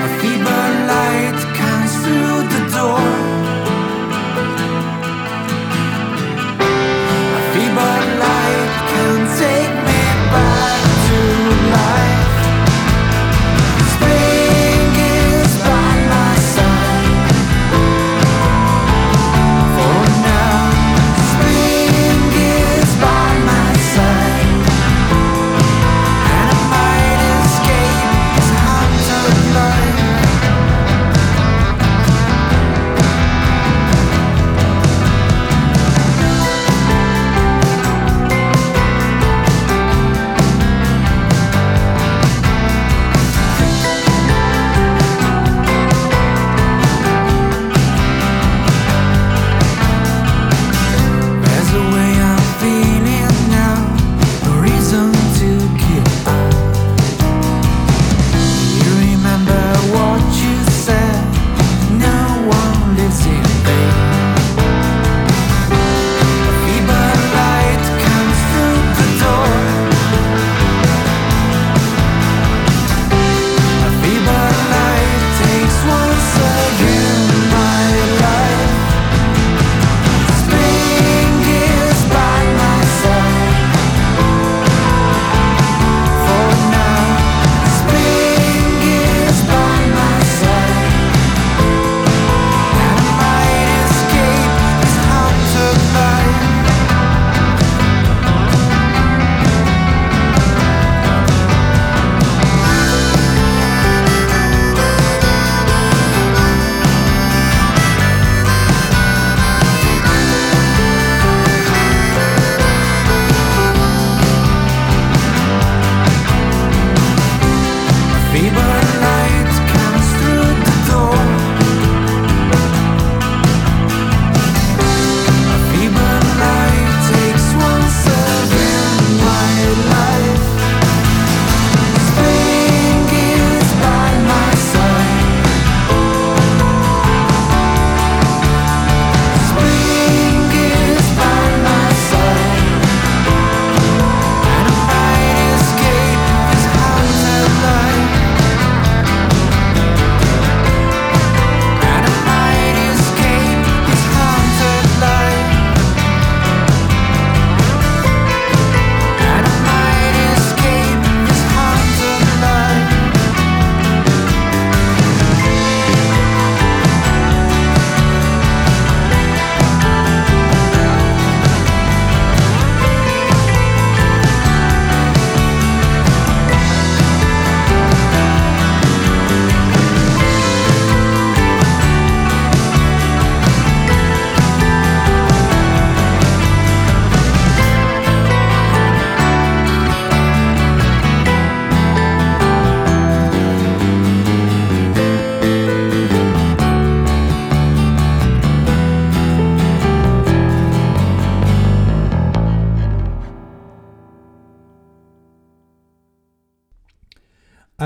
A 0.04 0.08
feeble 0.20 0.70
light 0.92 1.38
comes 1.58 1.92
through 2.04 2.38
the 2.54 2.62
door. 2.70 3.47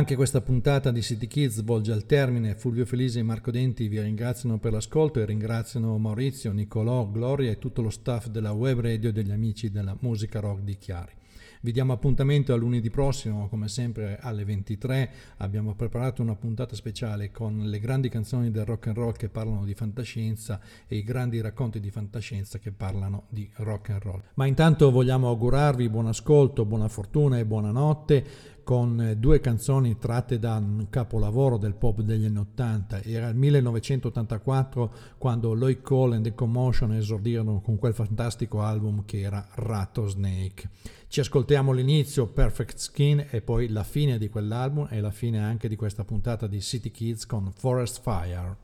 Anche 0.02 0.16
questa 0.16 0.40
puntata 0.40 0.90
di 0.90 1.00
City 1.00 1.28
Kids 1.28 1.62
volge 1.62 1.92
al 1.92 2.06
termine. 2.06 2.56
Fulvio 2.56 2.84
Felice 2.84 3.20
e 3.20 3.22
Marco 3.22 3.52
Denti 3.52 3.86
vi 3.86 4.00
ringraziano 4.00 4.58
per 4.58 4.72
l'ascolto 4.72 5.20
e 5.20 5.24
ringraziano 5.24 5.96
Maurizio, 5.96 6.50
Nicolò, 6.50 7.08
Gloria 7.08 7.52
e 7.52 7.58
tutto 7.60 7.82
lo 7.82 7.90
staff 7.90 8.26
della 8.26 8.50
web 8.50 8.80
radio 8.80 9.10
e 9.10 9.12
degli 9.12 9.30
amici 9.30 9.70
della 9.70 9.96
musica 10.00 10.40
rock 10.40 10.62
di 10.62 10.76
Chiari. 10.76 11.12
Vi 11.64 11.70
diamo 11.70 11.92
appuntamento 11.92 12.52
a 12.52 12.56
lunedì 12.56 12.90
prossimo, 12.90 13.48
come 13.48 13.68
sempre 13.68 14.18
alle 14.20 14.44
23. 14.44 15.10
Abbiamo 15.36 15.76
preparato 15.76 16.20
una 16.20 16.34
puntata 16.34 16.74
speciale 16.74 17.30
con 17.30 17.56
le 17.58 17.78
grandi 17.78 18.08
canzoni 18.08 18.50
del 18.50 18.64
rock 18.64 18.88
and 18.88 18.96
roll 18.96 19.12
che 19.12 19.28
parlano 19.28 19.64
di 19.64 19.72
fantascienza 19.72 20.58
e 20.88 20.96
i 20.96 21.04
grandi 21.04 21.40
racconti 21.40 21.78
di 21.78 21.92
fantascienza 21.92 22.58
che 22.58 22.72
parlano 22.72 23.26
di 23.28 23.48
rock 23.58 23.90
and 23.90 24.02
roll. 24.02 24.22
Ma 24.34 24.46
intanto 24.46 24.90
vogliamo 24.90 25.28
augurarvi 25.28 25.88
buon 25.88 26.08
ascolto, 26.08 26.64
buona 26.64 26.88
fortuna 26.88 27.38
e 27.38 27.46
buonanotte 27.46 28.26
con 28.62 29.16
due 29.18 29.40
canzoni 29.40 29.98
tratte 29.98 30.38
da 30.38 30.56
un 30.56 30.86
capolavoro 30.90 31.56
del 31.56 31.74
pop 31.74 32.00
degli 32.00 32.24
anni 32.24 32.38
80. 32.38 33.02
Era 33.02 33.28
il 33.28 33.36
1984 33.36 34.94
quando 35.18 35.54
Lloyd 35.54 35.82
Cole 35.82 36.16
e 36.16 36.20
The 36.20 36.34
Commotion 36.34 36.92
esordirono 36.92 37.60
con 37.60 37.76
quel 37.76 37.94
fantastico 37.94 38.60
album 38.62 39.04
che 39.04 39.20
era 39.20 39.46
Rattlesnake. 39.54 40.68
Ci 41.08 41.20
ascoltiamo 41.20 41.72
l'inizio, 41.72 42.26
Perfect 42.26 42.78
Skin, 42.78 43.26
e 43.30 43.42
poi 43.42 43.68
la 43.68 43.84
fine 43.84 44.16
di 44.16 44.28
quell'album 44.28 44.88
e 44.90 45.00
la 45.00 45.10
fine 45.10 45.40
anche 45.40 45.68
di 45.68 45.76
questa 45.76 46.04
puntata 46.04 46.46
di 46.46 46.60
City 46.60 46.90
Kids 46.90 47.26
con 47.26 47.52
Forest 47.52 48.00
Fire. 48.02 48.61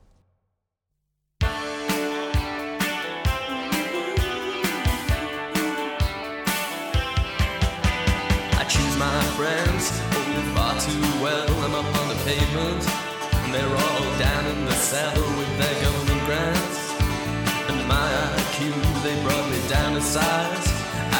Choose 8.69 8.97
my 8.97 9.21
friends 9.33 9.89
oh, 10.13 10.53
far 10.53 10.73
too 10.79 11.01
well. 11.23 11.49
I'm 11.65 11.73
up 11.73 11.89
on 12.01 12.07
the 12.09 12.19
pavement, 12.23 12.83
and 13.41 13.53
they're 13.53 13.65
all 13.65 14.05
down 14.19 14.45
in 14.45 14.65
the 14.65 14.73
cellar 14.73 15.27
with 15.37 15.51
their 15.57 15.75
government 15.81 16.21
grants. 16.27 16.79
And 17.69 17.81
my 17.87 18.09
IQ, 18.37 18.69
they 19.01 19.15
brought 19.23 19.49
me 19.49 19.59
down 19.67 19.95
to 19.95 20.01
size. 20.01 20.67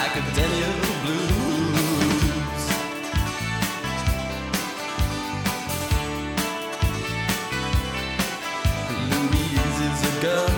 Academia 0.05 0.69
blues. 1.03 2.63
Louise 9.09 9.79
is 9.89 9.99
a 10.11 10.21
girl, 10.21 10.49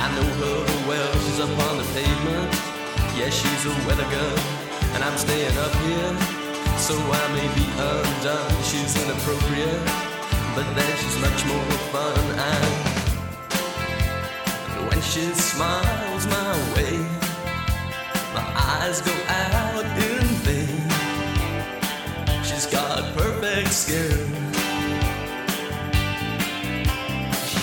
I 0.00 0.06
know 0.16 0.28
her 0.40 0.88
well. 0.88 1.12
She's 1.24 1.40
up 1.40 1.54
on 1.68 1.76
the 1.76 1.88
pavement. 1.92 2.48
Yeah, 3.18 3.28
she's 3.28 3.66
a 3.66 3.74
weather 3.86 4.08
girl, 4.08 4.61
and 5.02 5.10
I'm 5.10 5.18
staying 5.18 5.56
up 5.58 5.74
here, 5.86 6.16
so 6.78 6.94
I 6.94 7.24
may 7.34 7.48
be 7.58 7.66
undone. 7.90 8.62
She's 8.62 8.94
inappropriate, 9.02 9.84
but 10.54 10.66
then 10.76 10.96
she's 10.98 11.18
much 11.18 11.44
more 11.46 11.70
fun. 11.92 12.18
And 14.76 14.88
when 14.88 15.00
she 15.02 15.24
smiles 15.34 16.26
my 16.26 16.52
way, 16.74 16.98
my 18.34 18.46
eyes 18.54 19.00
go 19.00 19.14
out 19.28 19.84
in 20.08 20.24
vain. 20.46 20.88
She's 22.44 22.66
got 22.66 23.02
perfect 23.16 23.72
skin. 23.72 24.28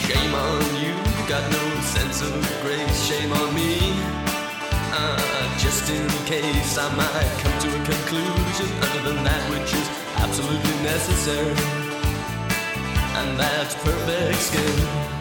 Shame 0.05 0.33
on 0.35 0.61
you, 0.81 0.89
you, 0.89 1.23
got 1.27 1.43
no 1.51 1.81
sense 1.81 2.21
of 2.21 2.33
grace. 2.63 3.03
Shame 3.07 3.31
on 3.31 3.53
me. 3.55 3.88
In 5.89 6.07
case 6.25 6.77
I 6.77 6.87
might 6.95 7.31
come 7.41 7.57
to 7.61 7.67
a 7.67 7.83
conclusion 7.83 8.69
other 8.83 9.01
than 9.09 9.23
that 9.23 9.49
which 9.49 9.73
is 9.73 9.87
absolutely 10.17 10.75
necessary, 10.83 11.49
and 13.17 13.39
that's 13.39 13.73
perfect 13.73 14.39
skin. 14.39 15.18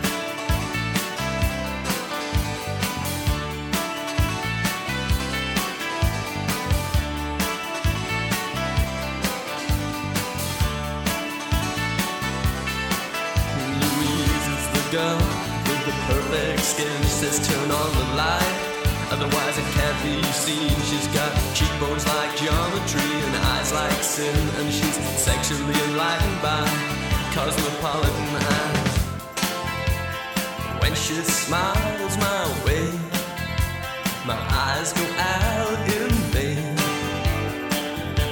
It 19.58 19.64
can't 19.74 19.98
be 20.04 20.22
seen. 20.32 20.70
She's 20.88 21.08
got 21.08 21.32
cheekbones 21.54 22.06
like 22.06 22.36
geometry 22.36 23.12
and 23.26 23.36
eyes 23.52 23.72
like 23.72 24.02
sin, 24.02 24.38
and 24.58 24.72
she's 24.72 24.96
sexually 25.18 25.78
enlightened 25.88 26.40
by 26.40 26.62
cosmopolitan 27.34 28.30
eyes. 28.54 28.94
When 30.80 30.94
she 30.94 31.14
smiles 31.22 32.16
my 32.18 32.42
way, 32.64 32.86
my 34.26 34.38
eyes 34.66 34.92
go 34.92 35.06
out 35.18 35.78
in 35.98 36.10
vain 36.34 36.76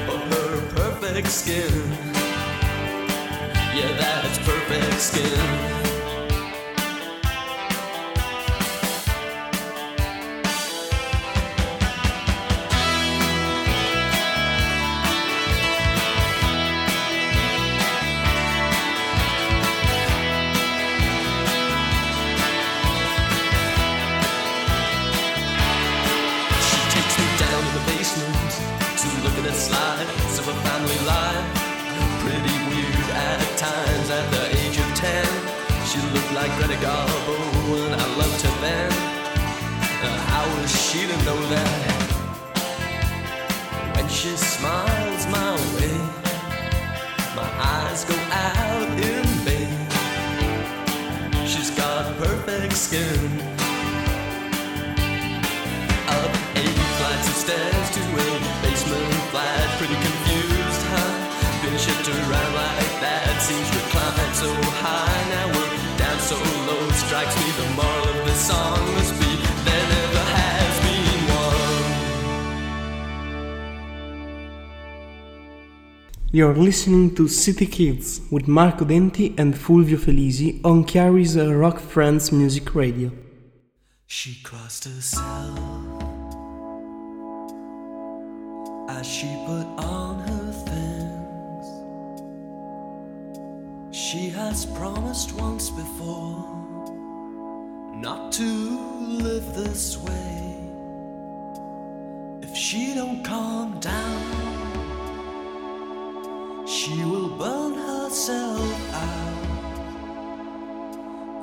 for 0.06 0.18
her 0.30 0.52
perfect 0.76 1.28
skin. 1.28 1.74
Yeah, 3.74 3.92
that's 3.98 4.38
perfect 4.38 5.00
skin. 5.00 5.85
Got 51.96 52.14
perfect 52.18 52.76
skin. 52.76 53.55
You're 76.36 76.54
listening 76.54 77.14
to 77.14 77.22
CityKidz 77.22 78.30
with 78.30 78.46
Marco 78.46 78.84
Denti 78.84 79.34
and 79.38 79.54
Fulvio 79.54 79.96
Felisi 79.96 80.60
on 80.66 80.84
Chiari's 80.84 81.34
uh, 81.34 81.54
Rock 81.54 81.80
Friends 81.80 82.30
Music 82.30 82.74
Radio. 82.74 83.10
She 84.06 84.42
crossed 84.42 84.84
herself 84.84 85.58
as 88.90 89.06
she 89.06 89.28
put 89.46 89.66
on 89.78 90.18
her 90.28 90.52
things. 90.68 91.66
She 93.96 94.28
has 94.28 94.66
promised 94.66 95.32
once 95.32 95.70
before 95.70 96.44
not 97.94 98.30
to 98.32 98.44
live 99.24 99.54
this 99.54 99.96
way. 99.96 100.68
If 102.42 102.54
she 102.54 102.92
don't 102.92 103.24
calm 103.24 103.80
down, 103.80 104.65
she 106.66 107.04
will 107.04 107.28
burn 107.28 107.74
herself 107.74 108.94
out 108.94 109.16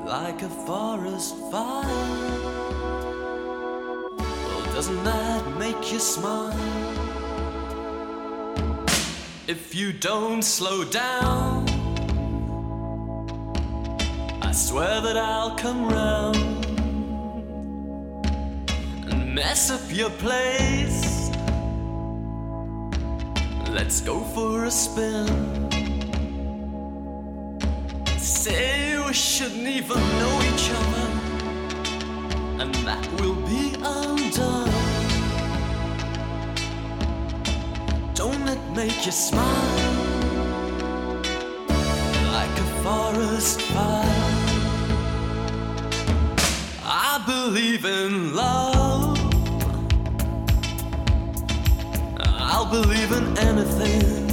like 0.05 0.41
a 0.41 0.49
forest 0.49 1.37
fire. 1.49 1.87
Well, 4.17 4.65
doesn't 4.75 5.03
that 5.05 5.57
make 5.57 5.93
you 5.93 5.99
smile? 5.99 6.53
If 9.47 9.73
you 9.73 9.93
don't 9.93 10.41
slow 10.41 10.83
down, 10.83 11.69
I 14.41 14.51
swear 14.51 14.99
that 15.01 15.15
I'll 15.15 15.55
come 15.55 15.87
round 15.87 16.65
and 19.09 19.33
mess 19.33 19.71
up 19.71 19.81
your 19.89 20.09
place. 20.09 21.22
Let's 23.73 24.01
go 24.01 24.19
for 24.35 24.65
a 24.65 24.71
spin. 24.71 25.27
say 28.19 28.97
we 29.03 29.13
shouldn't 29.13 29.67
even 29.67 29.97
know 30.19 30.35
each 30.49 30.69
other, 30.79 31.07
and 32.61 32.73
that 32.87 33.03
will 33.19 33.39
be 33.53 33.73
undone. 33.81 34.69
Don't 38.13 38.45
let 38.45 38.61
make 38.75 39.05
you 39.07 39.11
smile 39.11 39.93
like 42.31 42.55
a 42.65 42.69
forest 42.83 43.59
fire. 43.73 44.33
I 46.85 47.23
believe 47.25 47.85
in 47.85 48.35
love. 48.35 48.72
I'll 52.63 52.71
believe 52.71 53.11
in 53.11 53.37
anything. 53.39 54.29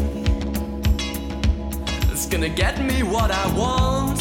It's 2.12 2.26
gonna 2.26 2.48
get 2.48 2.80
me 2.80 3.02
what 3.02 3.32
I 3.32 3.44
want. 3.58 4.20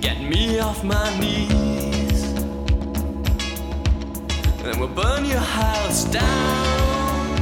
Get 0.00 0.20
me 0.20 0.60
off 0.60 0.84
my 0.84 1.18
knees. 1.18 2.22
And 4.58 4.64
then 4.64 4.78
we'll 4.78 4.94
burn 5.02 5.24
your 5.24 5.40
house 5.40 6.04
down. 6.04 7.36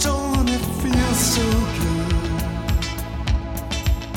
Don't 0.00 0.48
it 0.48 0.64
feel 0.82 1.12
so 1.14 1.46
good? 1.78 2.42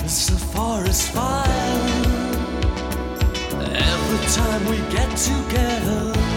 It's 0.03 0.29
a 0.29 0.39
forest 0.53 1.11
fire. 1.11 1.81
Every 3.93 4.21
time 4.39 4.65
we 4.65 4.77
get 4.89 5.15
together. 5.17 6.30